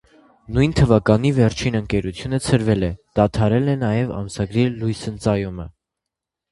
Նույն 0.53 0.71
թվականի 0.79 1.31
վերջին 1.39 1.77
ընկերությունը 1.81 2.41
ցրվել 2.47 2.89
է, 2.91 2.91
դադարել 3.21 3.73
է 3.77 3.79
նաև 3.87 4.19
ամսագրի 4.23 4.69
լույսընծայումը։ 4.83 5.71